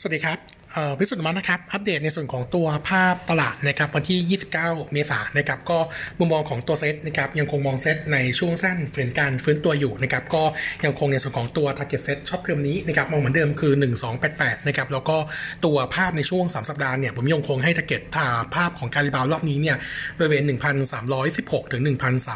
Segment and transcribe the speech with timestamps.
[0.00, 0.57] สวัสดีครับ
[0.98, 4.50] พิสุทธิ์มันะครับ อัปเดตในส่วนของตัวภาพตลาดนะครับวันที่ 29
[4.92, 5.78] เมษายนนะครับก็
[6.18, 10.42] มุมมองของตัวเซตนะครับยังคงมองเซตในช่วงสั้นเป็นการฟื้นตัวอยู่นะครับก็
[10.84, 13.72] ยังคงในส่วนของตัว target set ช็อตเทอมนี้นะครับมองเหมือนเดิมคือ
[14.20, 15.16] 1288นะครับแล้วก็
[15.64, 18.02] ตัวภาพในช่วง 3 สัปดาห์เนี่ยผมยังคงให้ target
[18.54, 19.76] ภาพของการ rebound รอบนี้เนี่ย
[20.18, 20.42] บริเวณ
[21.08, 21.82] 1,316 ถึง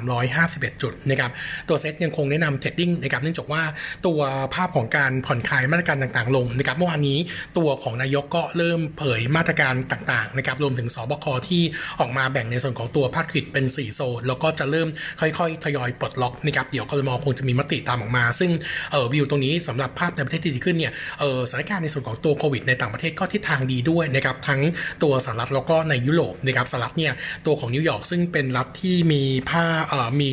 [0.09, 1.31] 1,351 จุดนะครับ
[1.69, 3.63] ตัวเซตยังคงแนะนำ trading นะครับเนื่องจากว่า
[4.07, 4.21] ตัว
[4.55, 7.19] ภาพของการผ่อนคลายมาตรการต่างๆ ลงนะครับเมื่อวานนี้
[7.59, 11.63] ตัวของนายกก็เริ่มเผยมาตรการต่างๆนะครับรวมถึงสบคที่
[12.01, 14.89] ออกมาแบ่งในส่วนของตัวภาคกิจเป็น 4 โซน แล้วก็จะเริ่ม
[15.21, 18.51] ค่อยๆ ทยอยปลดล็อกนะครับเดี๋ยวกรมคงจะมีมติตามออกมา ซึ่ง
[18.93, 24.61] เออวิวตรงนี้สำหรับภาพในประเทศที่ดีขึ้นเนี่ยเออสถานการณ์ในส่วนของตัวโควิดในต่างประเทศก็ทิศทางดีด้วยนะครับทั้ง
[25.03, 27.13] ตัวสหรัฐแล้วก็ในยุโรปนะครับสหรัฐเนี่ย
[27.47, 30.31] ตัวของนิวยอร์กซึ่งเป็นรัฐที่มีผ้าเออมี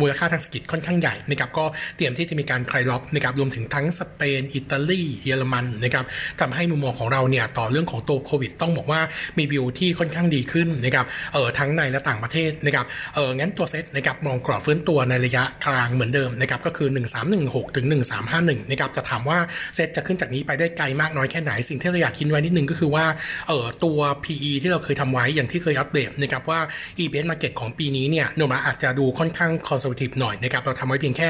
[0.00, 1.64] มูลค่าทางเศรษฐกิจค่อนข้างใหญ่นะครับก็
[1.96, 6.04] เตรียมที่จะมีการคลายล็อกนะครับรวมถึงทั้งสเปนอิตาลีเยอรมันนะครับ
[6.40, 9.00] ทำให้มุมมองของเราเนี่ยต่อเรื่องของตัวโควิด ต้องบอกว่า
[9.38, 16.88] มีวิวที่ค่อนข้างดีขึ้นนะครับเออทั้งในและต่างประเทศนะครับเอองั้นตัวเซตนะครับมองกรอบฟื้นตัวในระยะกลางเหมือนเดิมนะครับก็คือ
[17.32, 17.86] 1316ถึง
[18.28, 19.38] 1351นะครับจะถามว่า
[19.74, 23.06] เซตจะขึ้นจากนี้ไปได้ไกลมากน้อยแค่ไหนสิ่งที่เราอยากคิดไว้นิดนึงก็คือว่า
[23.48, 26.60] เออตัว PE ที่เราเคยทำไว้อย่างที่เคยอัปเดตนะครับว่า
[26.98, 31.28] EBS Market ของปีนี้เนี่ยโนมาอาจจะดูค่อนข้างคอนเซอร์วทีฟหน่อยนะครับเราทำไว้เพียงแค่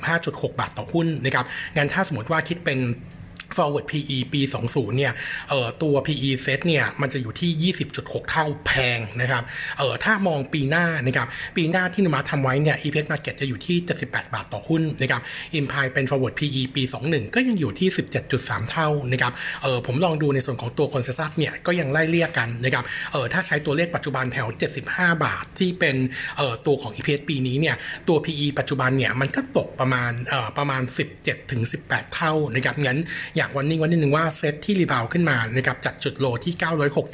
[0.00, 1.44] 65.6 บาทต่อหุ้นนะครับ
[1.76, 2.78] งั้นถ้าสมมติว่าคิดเป็น
[3.56, 5.12] forward PE ปี 20 เนี่ย
[5.50, 7.72] เอ่อ ตัว PE set เนี่ย มันจะอยู่ที่
[8.02, 9.42] 20.6 เท่าแพงนะครับ
[9.78, 15.22] เอ่อ ถ้ามองปีหน้านะครับ ปีหน้าที่นมาทำไว้เนี่ย EPS market จะอยู่ที่ 78 บาทต่อหุ้นนะครับ
[15.60, 17.88] Imply เป็น forward PE ปี 21 ก็ยังอยู่ที่
[18.30, 24.48] 17.3 เท่านะครับ เอ่อ ผมลองดูในส่วนของตัว consensus เนี่ย ก็ยังไล่เรียกกันนะครับ เอ่อ ถ้าใช้ตัวเลขปัจจุบันแถว
[24.86, 25.96] 75 บาทที่เป็น
[26.36, 27.76] เอ่อ ตัวของ EPS ปีนี้เนี่ย
[28.08, 30.82] ตัว PE ปัจจุบันเนี่ย มันก็ตกประมาณ เอ่อ ประมาณ
[31.48, 32.98] 17-18 เท่านะครับงั้น
[33.36, 36.54] อยากวันนี้วันนิดนึงว่าเซตที่รีบาวขึ้นมานะครับจากจุดโลที่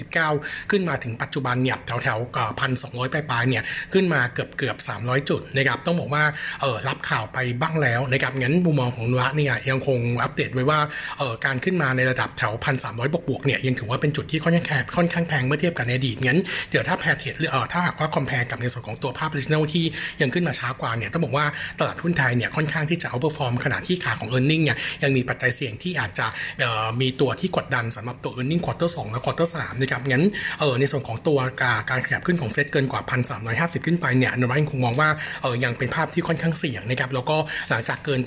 [0.04, 2.18] 969 ขึ้นมาถึงปัจจุบันเนี่ยแถวแถว
[2.60, 3.62] พันสองร้อยปลายๆเนี่ย
[3.92, 6.24] ขึ้นมาเกือบเกือบ300จุดนะครับต้องบอกว่า
[6.60, 10.80] เออรับข่าวไปบ้างแล้วนะครับงั้นมุมมองของโนมูระเนี่ยยังคงอัปเดตไว้ว่า
[11.18, 16.38] เออการขึ้นมาในระดับแถวพันสามร้อยบวกบวกเนี่ยยังถือว่าเป็นจุดที่ค่อนข้างแคบค่อนข้างแพงเมื่อเทียบกับในอดีตงั้น
[16.70, 19.84] เดี๋ยวถ้าแพรเทียเออถ้าหากว่า compare กับในส่วนของตัวภาพ regional ที่
[20.20, 21.46] ยังขึ้นมาช้ากว่าเนี่ยต้องบอกว่า
[21.80, 26.26] ตลาดหุ้นไทยเนี่ยค่อนข้างที่จะ outperform ขณะที่ขาของ e a r n i n g เนี่ยยังมีปัจจัยเสี่ยงที่อาจจะ
[27.00, 30.24] มีตัวที่กดดันสำหรับตัว earning quarter 2และ quarter 3นะครับงั้น
[30.60, 31.38] เออในส่วนของตัว
[31.90, 33.02] การขยับขึ้นของเซ็ตเกินกว่า
[33.44, 35.08] 1,350 ขึ้นไปเนี่ยโนมูระคงมองว่า
[35.42, 37.36] เออยังเป็นภาพที่ค่อนข้างเสี่ยงนะครับแล้วก็
[37.68, 38.20] หลังจากเกิน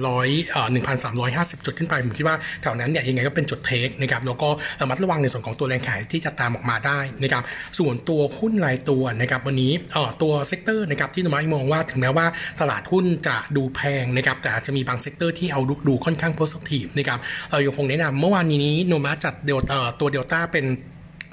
[0.00, 0.68] 1,300เอ่อ
[1.16, 4.48] 1,350 จุดขึ้นไปผมคิดว่าแถวนั้นเนี่ยยังไงก็เป็นจุด take นะครับแล้วก็
[4.80, 7.42] ระมัดระวังในส่วนของตัวแรงขายที่จะตามออกมาได้นะครับ
[7.78, 12.26] ส่วนตัวหุ้นรายตัวนะครับวันนี้เอ่อตัว sector นะครับที่โนมูระมองว่าถึงแม้ว่า
[12.60, 17.18] ตลาดหุ้นจะดูแพงนะครับแต่จะมีบาง sector ที่ outlook ดูค่อนข้าง positive นะครับ
[17.66, 19.58] ยังคงแนะนำเมื่อวานนี้โนมูระจัดเดล
[20.00, 20.64] ตัวเดลต้าเป็น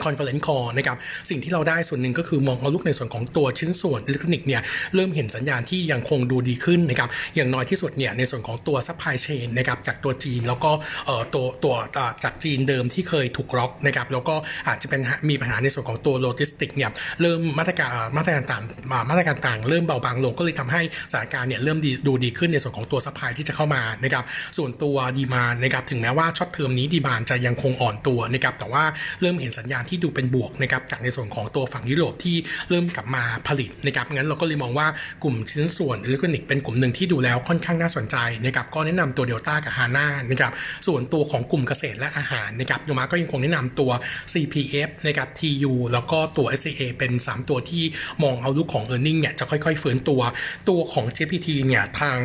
[0.04, 0.98] conference call นะครับ
[1.30, 4.62] สิ่งที่เราได้ส่วนหนึ่งก็คือมอง outlook ในส่วนของตัวชิ้นส่วนอิเล็กทรอนิกส์เนี่ย
[4.96, 10.72] เริ่มเห็นสัญญาณที่ยังคงดูดีขึ้นนะครับอย่างน้อยที่สุดเนี่ยในส่วนของตัว supply chain นะครับจากตัวจีนแล้วก็
[11.06, 11.76] เอ่อตัวตัว
[12.24, 14.36] จากจีนเดิมที่เคยถูกล็อกนะครับแล้วก็
[14.68, 16.92] อาจจะเป็นมีปัญหาในส่วนของตัวโลจิสติกเนี่ย
[17.22, 18.64] เริ่มมาตรการมาตรการต่าง
[19.10, 24.24] มาตรการต่างเริ่มเบาบางลงก็เลยทำให้สถานการณ์เนี่ยเริ่มดีดูดีขึ้นในส่วนของตัว supply ที่จะเข้ามานะครับ
[24.58, 28.84] ส่วนตัว demand นะครับถึงแม้ว่า short term นี้ demand จะยังคงอ่อนตัวนะครับแต่ว่า
[29.22, 32.38] เริ่มเห็นสัญญาณที่ดูเป็นบวกนะครับจากในส่วนของตัวฝั่งยุโรปที่
[32.70, 34.88] เริ่มกลับมาผลิตนะครับงั้นเราก็เลยมองว่า
[35.24, 40.52] กลุ่มชิ้นส่วนอิเล็กทรอนิกส์เป็นกลุ่มหนึ่งที่ดูแล้วค่อนข้างน่าสนใจนะครับก็แนะนำตัวเดลต้ากับฮาน่านะครับ
[40.88, 43.92] ส่วนตัวของกลุ่มเกษตรและอาหารนะครับโนมูระก็ยังคงแนะนำตัว
[44.34, 47.84] CPF นะครับ TU แล้วก็ตัว SCA เป็น 3 ตัวที่
[48.24, 50.22] มองเอาลุกของ e a r n i n g เนี่ยจะค่อยๆฟื้นตัว
[50.70, 52.20] ตัวของ JPT เนี่ยทาง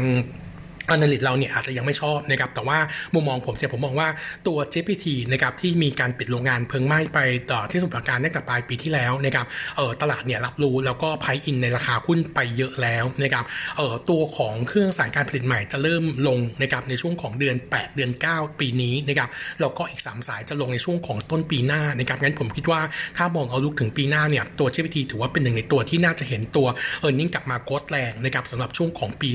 [0.92, 2.78] อนาลิตเราเนี่ยอาจจะยังไม่ชอบนะครับแต่ว่า
[3.14, 4.08] มุมมองผมเนี่ยผมมองว่า
[4.46, 7.18] ตัว GPT นะครับที่มีการปิดโรงงานเพลิงไหม้ไป
[7.50, 9.46] ต่อที่สมุทรปราการตั้งแต่ปลายปีที่แล้วนะครับ
[9.76, 13.44] เออตลาดเนี่ยรับรู้แล้วก็ไพอินในราคาหุ้นไปเยอะแล้วนะครับ
[13.76, 19.28] เออตัวของเครื่องสายการผลิตใหม่จะเริ่มลงนะครับในช่วงของเดือน 8 เดือน 9 ปีนี้นะครับ
[19.60, 22.80] แล้วก็อีก 3 สายจะลงในช่วงของต้นปีหน้านะครับงั้นผมคิดว่า
[23.16, 26.66] ถ้ามองเอาลุกถึงปีหน้าเนี่ยตัว GPT ถือว่าเป็นหนึ่งในตัวที่น่าจะเห็นตัว
[27.00, 29.30] earning กลับมา growth แรงนะครับสำหรับช่วงของปี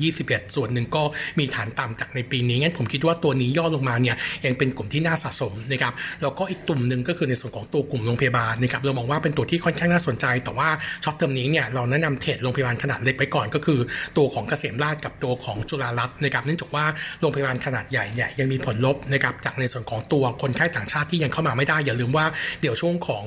[0.00, 1.02] 2021 ส่วนหนึ่งก็
[1.38, 5.92] มีฐานต่ำจากในปีนี้งั้นผมคิดว่าตัวนี้ย่อลงมาเนี่ยยังเป็นกลุ่มที่น่าสะสมนะครับ
[6.22, 10.68] แล้วก็อีกกลุ่มหนึ่งก็คือในส่วนของตัวกลุ่มโรงพยาบาลนะครับเรามองว่าเป็นตัวที่ค่อนข้างน่าสนใจ แต่ว่า
[11.04, 13.78] short term นี้เนี่ยเราแนะนำ trade โรงพยาบาลขนาดเล็กไปก่อน ก็คือ
[14.16, 16.84] ตัวของเกษมราษฎร์กับตัวของจุฬารัตน์นะครับเนื่องจากว่า
[17.20, 22.26] โรงพยาบาลขนาดใหญ่เนี่ยยังมีผลลบนะครับจากในส่วนของตัวคนไข้ต่างชาติที่ยังเข้ามาไม่ได้อย่าลืมว่า
[22.60, 23.24] เดี๋ยวช่วงของ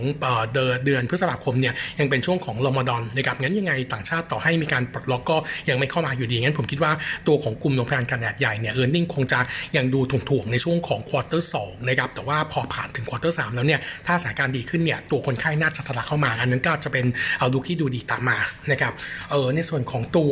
[0.53, 5.37] เดือนพฤษภาคมเนี่ยยังเป็นช่วงของรอมฎอนนะครับงั้นยังไงต่างชาติต่อให้มีการปลดล็อกก็
[5.69, 6.91] ยังไม่เข้ามาอยู่ดีงั้นผมคิดว่า
[7.27, 9.39] ตัวของกลุ่มโรงพยาบาลขนาดใหญ่เนี่ย earning คงจะ
[9.77, 17.05] ยังดูถ่วงๆในช่วงของ quarter สองนะครับแต่ว่าพอผ่านถึง quarter สามแล้วเนี่ยถ้าสถานการณ์ดีขึ้นเนี่ยตัวคนไข้น่าจะทะลักเข้ามา อันนั้นก็จะเป็น
[17.39, 18.37] outlook ที่ดูดีตามมา
[18.71, 18.93] นะครับ
[19.29, 20.31] เออในส่วนของตัว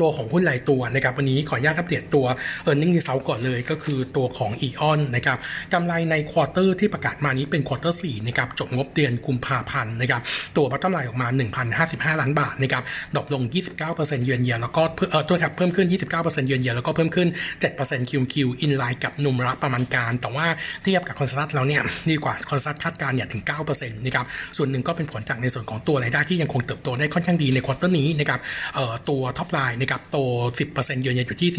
[0.00, 2.26] ตัวของหุ้นรายตัวนะครับวันนี้ขออนุญาตอัปเดตตัว
[2.68, 5.38] e a r n i n g Result ก่อนเลยก็คือตัวของ AEON นะครับ
[5.72, 10.20] กำไรใน quarter ที่ประกาศมานี้เป็น quarter 4นะครับจบงบเดือนกุมภาพันธ์นะครับ
[10.56, 11.28] ตัวบัตรกำไรออกมา
[11.74, 12.82] 1,055 ล้านบาทนะครับ
[13.14, 13.42] drop ลง
[13.84, 17.28] 29% year on year แล้วก็เออตัวครับเพิ่มขึ้น 29%เยือนเยียแล้วก็เพิ่มขึ้น
[17.70, 20.46] 7% QQ in line กับโนมูระประมาณการ แต่ว่า
[20.82, 24.26] เทียบกับ consensus แล้วเนี่ยดีกว่า consensus คาดการณ์เนี่ยถึง9%นะครับ
[24.56, 28.40] ส่วนหนึ่งก็เป็นผลจากในส่วนของตัวรายได้ที่ยังคงเติบโตได้ค่อนข้างดีใน quarter นี้นะครับ
[28.74, 30.18] เอ่อตัว top line นะครับโต
[30.58, 31.50] 10%เยือนเยียอยู่ที่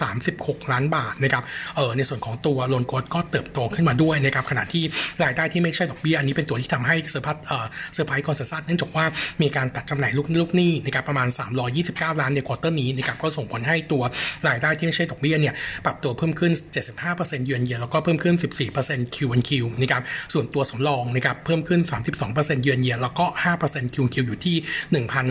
[0.00, 1.42] 4,636 ล้านบาทนะครับ
[1.76, 4.84] เออในส่วนของตัว loan growth ก็เติบโตขึ้นมาด้วยนะครับขณะที่
[5.22, 9.04] รายได้ที่ไม่ใช่ดอกเบี้ยอันนี้เป็นตัวที่ทำให้ surpass เออ surprise consensus เนื่องจากว่า
[9.42, 11.28] มีการตัดจำหน่ายลูกลูกหนี้นะครับประมาณ
[11.74, 14.02] 329 ล้านใน quarter นี้นะครับก็ส่งผลให้ตัว
[14.48, 15.54] รายได้ที่ไม่ใช่ดอกเบี้ยเนี่ย
[15.84, 16.52] ปรับตัวเพิ่มขึ้น
[16.98, 18.34] 75%เยือนเยียแล้วก็เพิ่มขึ้น
[18.74, 19.50] 14% Q on Q
[19.80, 21.80] นะครับส่วนตัวสำรองนะครับเพิ่มขึ้น
[22.22, 23.24] 32%เยือนเยียแล้วก็
[23.60, 24.56] 5% Q on Q อยู่ที่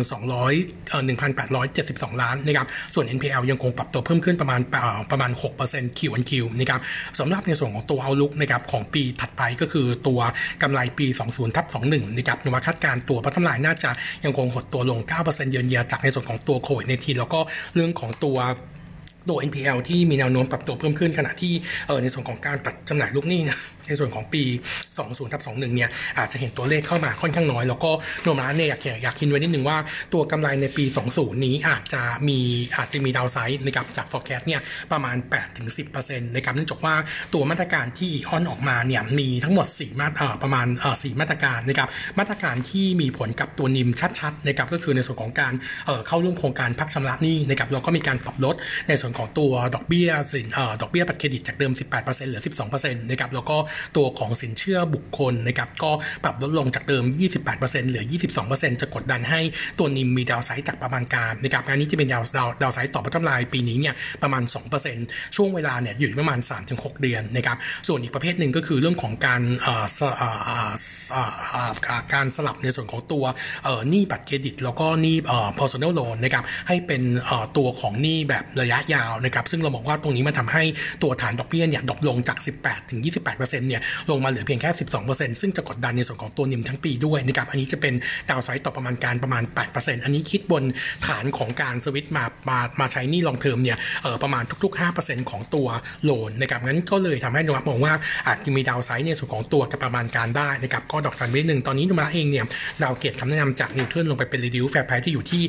[0.08, 1.04] 1,200เอ่อ
[1.68, 4.62] 1,872ล้านนะครับส่วน NPL ยังคงปรับตัวเพิ่มขึ้นประมาณ
[5.12, 5.32] ประมาณ
[5.66, 6.82] 6% Q on Q นะครับ
[7.20, 10.20] สำหรับในส่วนของตัว outlook นะครับของปีถัดไปก็คือตัว
[10.62, 13.92] กำไรปี 20ทับ21นะครับนวัคาดการตัวพัฒนาน่าจะ
[14.26, 17.40] ยังคงหดตัวลง 9%เยือนเยียจากในส่วนของตัวโควิดในทีแล้วก็
[17.74, 18.38] เรื่องของตัว
[19.30, 21.54] ตัว NPL ที่มีแนวโน้มปรับตัวเพิ่มขึ้นขณะที่
[21.88, 23.58] เออในส่วนของการตัดจำหน่ายลูกหนี้นะ
[23.88, 24.44] ในส่วนของปี
[24.88, 27.92] 20ทับ21เนี่ยอาจจะเห็นตัวเลขเข้ามาค่อนข้างน้อย แล้วก็
[28.24, 29.78] โนมร้านเนี่ยอยากอยากคิดไว้นิดนึงว่า
[30.14, 30.86] ตัวกำไรในปี
[31.16, 32.40] 20 นี้อาจจะมี
[32.78, 34.62] อาจจะมีดาวไซด์นะครับจาก forecast เนี่ย
[34.92, 35.16] ประมาณ
[35.72, 36.96] 8-10%นะครับเนื่องจากว่า
[37.34, 41.90] ตัวมาตรการที่อีออนออกมาเนี่ยมีทั้งหมด 4 มาตรประมาณเอ่อ4มาตรการนะครับ
[42.20, 43.90] มาตรการที่มีผลกับตัวนิม
[44.20, 45.54] ชัดๆนะครับก็คือในส่วนของการ
[45.86, 48.56] เอ่อเข้าร่วมโครงการพักชำระหนี้นะครับเราก็มีการปรับลด
[48.88, 52.42] ในส่วนของตัวดอกเบี้ยสินเอ่อดอกเบี้ยบัตรเครดิตจากเดิม 18%เหลือ
[52.72, 53.58] 12%นะครับแล้วก็
[53.98, 55.92] ตัวของสินเชื่อบุคคลนะครับก็
[56.24, 57.04] ปรับลดลงจากเดิม
[57.46, 58.04] 28%เหลือ
[58.44, 59.42] 22%จะกดดันให้
[59.80, 64.44] ตัวนิมมีดาวไซด์จากประมาณการนะครับงานนี้จะเป็นดาวดาวดาวไซด์ต่อประกำไรปีนี้เนี่ยประมาณ
[64.90, 66.40] 2%ช่วงเวลาเนี่ยอยู่ประมาณ
[66.72, 67.58] 3-6 เดือนนะครับ
[67.88, 69.42] ส่วนอีกประเภทหนึ่งก็คือเรื่องของการ
[72.14, 73.26] การสลับในส่วนของตัว
[73.90, 77.02] หนี้บัตรเครดิต แล้วก็หนี้เอ่อ personal loan นะครับให้เป็น
[77.58, 80.64] ตัวของหนี้แบบระยะยาวนะครับซึ่งเราบอกว่าตรงนี้มันทำให้
[81.04, 83.00] ตัวฐานดอกเบี้ยเนี่ย drop ลงจาก 18ถึง
[83.36, 84.72] 28%เนี่ยลงมาเหลือเพียงแค่
[85.06, 87.94] 12%ซึ่งจะกดดันในส่วนของตัว NIM ทั้งปีด้วยนะครับอันนี้จะเป็น
[88.30, 89.44] downside ต่อประมาณการประมาณ
[89.74, 90.64] 8%อันนี้คิดบน
[91.08, 95.68] ฐานของการสวิตมามามาใช้หนี้ long term เนี่ยเออประมาณทุก ๆ 5%ของตัว
[96.04, 97.94] loan นะครับงั้นก็เลยทำให้นวัดมองว่า
[98.28, 102.46] อาจจะมีดาวไซด์ในส่วนของตัวกับประมาณการได้นะครับก็ดอกจันไว้หนึ่งตอนนี้โนมูระเองเนี่ย
[102.84, 105.44] downgrade คำแนะนำจาก neutral ลงไปเป็น reduce fair price ที่อยู่ที่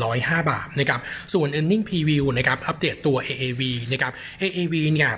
[0.00, 1.00] 105 บาทนะครับ
[1.32, 3.62] ส่วน e a r n i n g preview นะครับอัปเดตตัว AAV
[3.92, 5.10] นะครับ AAV เนี่ย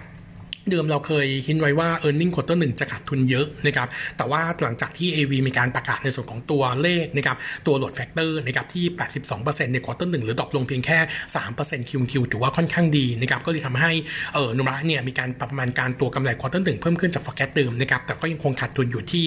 [0.71, 8.85] เดิมเราเคยคิดไว้ว่า e a r n i n g quarter หนึ่งจะขาดทุนเยอะนะครับแต่ว่าหลังจากที่ AV มีการประกาศในส่วนของตัวเลขนะครับตัว load factor นะครับที่
[9.31, 10.99] 82%ใน quarter หนึ่งหรือ drop ลงเพียงแค่
[11.45, 13.93] 3% QQ ถือว่าค่อนข้างดีนะครับก็เลยทำให้
[14.35, 19.25] เออโนมูระเนี่ยมีการประมาณการตัวกำไร quarter หนึ่งเพิ่มขึ้นจาก forecast เดิมนะครับแต่ก็ยังคงขาดทุนอยู่ที่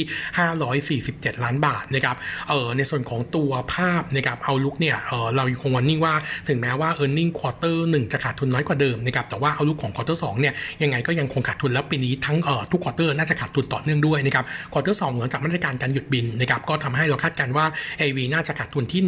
[1.36, 2.16] 547 ล้านบาทนะครับ
[2.50, 6.14] เออในส่วนของตัวภาพนะครับ outlook เนี่ยเออเรายังคง warning ว่า
[6.48, 10.54] ถึงแม้ว่า e a r n i n g quarter หนึ่งจะขาดทุนน้อยกว่าเดิมนะครับแต่ว่า outlook ของ quarter สองเนี่ย
[10.84, 17.66] ยังไงก็ยังคงขาดทุนแล้วปีนี้ทั้งเอ่อทุก quarter น่าจะขาดทุนต่อเนื่องด้วยนะครับ quarter สองหลังจากมาตรการการหยุดบินนะครับก็ทำให้เราคาดการณ์ว่า
[18.02, 19.02] AAV น่าจะขาดทุนที่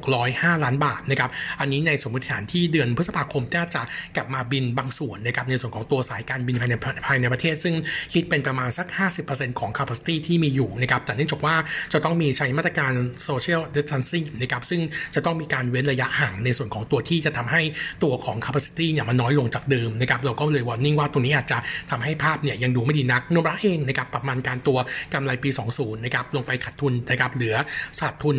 [0.00, 3.82] 1,605 ล้านบาทนะครับอันนี้ในสมมติฐานที่เดือนพฤษภาคมน่าจะ
[4.16, 6.74] กลับมาบินบางส่วนนะครับในส่วนของตัวสายการบินภายใน
[7.06, 7.74] ภายในประเทศ ซึ่ง
[8.12, 8.86] คิดเป็นประมาณสัก
[9.24, 11.54] 50%ของ capacity ที่มีอยู่นะครับแต่เนื่องจากว่า
[11.92, 12.92] จะต้องมีใช้มาตรการ
[13.28, 14.80] social distancing นะครับซึ่ง
[15.14, 17.62] จะต้องมีการเว้นระยะห่างในส่วนของตัวที่จะทำให้
[18.02, 21.58] ตัวของ capacity เนี่ยมันน้อยลงจากเดิมนะครับเราก็เลย warning ว่าตรงนี้อาจจะ
[21.90, 24.78] ทำให้ภาพเนี่ยยังดูไม่ดีนักโนบระเองนะครับประมาณการตัว
[25.12, 27.56] กำไรปี 20 นะครับลงไปขาดทุนนะครับเหลือ
[28.00, 28.36] ขาดทุน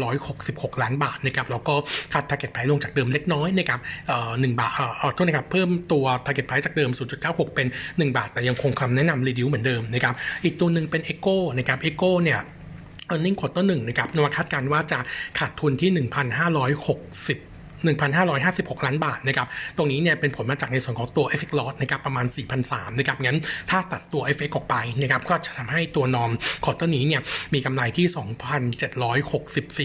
[0.00, 1.74] 3,766 ล้านบาทนะครับแล้วก็
[2.12, 6.90] คัด target price ลงจากเดิมเล็กน้อยนะครับเอ่อ1บาทเอ่อโทษนะครับเพิ่มตัว target price จากเดิม
[7.22, 10.14] 0.96 เป็น 1 บาท แต่ยังคงคำแนะนำ reduce เหมือนเดิมนะครับ
[10.44, 12.40] อีกตัวหนึ่งเป็น Echo นะครับ Echo เนี่ย
[13.12, 14.98] e a r n i n g quarter หนึ่งนะครับนวคาดการว่าจะ
[15.38, 17.53] ขาดทุนที่ 1,560
[17.84, 22.26] 1,556 ล้านบาทนะครับตรงนี้เนี่ยเป็นผลมาจากในส่วนของตัว effect loss นะครับประมาณ
[22.62, 23.38] 4,300นะครับงั้น
[23.70, 26.30] ถ้าตัดตัว effect ออกไปนะครับก็จะทำให้ตัวนอม
[26.64, 27.22] คอร์เตอร์นี้เนี่ย
[27.54, 28.06] มีกำไรที่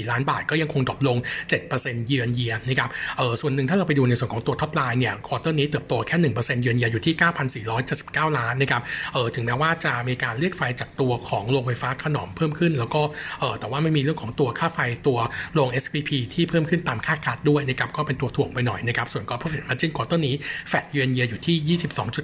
[0.06, 1.18] 2,764 ล้านบาท ก็ยังคง drop ลง
[1.62, 8.82] 7% year on year นะครับเออส่วนหนึ่งถ้าเราไปดูในส่วนของตัว top line เนี่ย quarter นี้เติบโตแค่ 1%เยือนเยียอยู่ที่ 9,479 ล้านนะครับ
[9.14, 13.02] เออถึงแม้ว่าจะมีการเรียกไฟจากตัวของโรงไฟฟ้าขนอมเพิ่มขึ้น แล้วก็
[13.40, 15.18] เออแต่ว่าไม่มีเรื่องของตัวค่าไฟตัว
[15.54, 20.36] โรง SPP ที่เพิ่มขึ้นตามคาดการด้วยนะครับนะครับก็เป็นตัวถ่วงไปหน่อยนะครับส่วนก็ profit margin quarter นี้
[20.70, 21.78] flat year on year อยู่ที่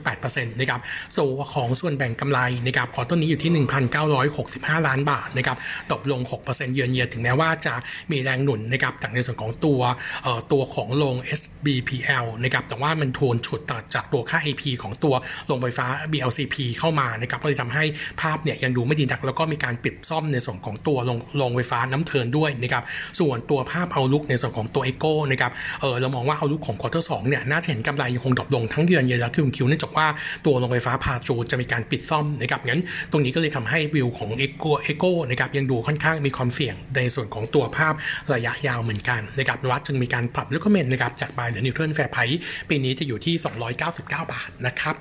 [0.04, 0.80] 22.8%นะครับ
[1.16, 3.66] ส่วนของส่วนแบ่งกำไรนะครับ quarter นี้อยู่ที่
[4.22, 5.58] 1,965 ล้านบาทนะครับ
[5.92, 7.74] ตกลง 6%เยือนเยียถึงแม้ว่าจะ
[8.12, 9.80] มีแรงหนุนนะครับจากในส่วนของตัว
[10.24, 13.62] เอ่อตัวของโรง XPCL นะครับแต่ว่ามันโดนฉุด
[13.94, 15.16] จากตัวค่า AP ของตัว
[15.48, 17.84] โรงไฟฟ้า BLCP เข้ามานะครับก็เลยทำให้
[18.22, 22.84] ภาพเนี่ยยังดูไม่ดีนัก แล้วก็มีการปิดซ่อมในส่วนของตัวโรงโรงไฟฟ้าน้ำเทินด้วยนะครับ
[23.20, 25.52] ส่วนตัวภาพ outlook ในส่วนของตัว EGCO นะครับ
[25.82, 30.08] เออเรามองว่า outlook ของ quarter สองเนี่ยน่าจะเห็นกำไรยังคง drop ลงทั้ง year on year และ Q on Q เนื่องจากว่า
[30.46, 32.82] ตัวโรงไฟฟ้า Paju จะมีการปิดซ่อมนะครับงั้น
[33.12, 37.94] ตรงนี้ก็เลยทำให้วิวของ EGCO EGCO นะครับยังดูค่อนข้างมีความเสี่ยงในส่วนของตัวภาพ
[38.34, 42.18] ระยะยาวเหมือนกันนะครับเราจึงมีการปรับ recommend นะครับจาก buy เหลือ neutral fair price
[42.70, 43.36] ปีนี้จะอยู่ที่
[43.76, 44.96] 299 บาทนะครับ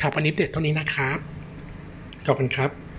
[0.00, 1.18] ครับวันนี้เด็ดเท่านี้นะครับ
[2.26, 2.78] ขอบคุณครับ